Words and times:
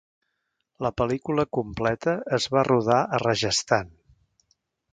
La 0.85 0.89
pel·lícula 1.01 1.45
completa 1.59 2.15
es 2.39 2.47
va 2.57 2.63
rodar 2.71 2.99
a 3.13 3.23
Rajasthan. 3.25 3.93